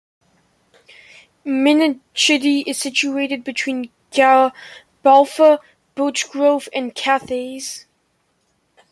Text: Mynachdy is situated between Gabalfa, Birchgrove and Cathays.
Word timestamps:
Mynachdy 1.45 2.63
is 2.65 2.79
situated 2.79 3.43
between 3.43 3.91
Gabalfa, 4.11 5.59
Birchgrove 5.95 6.67
and 6.73 6.95
Cathays. 6.95 7.85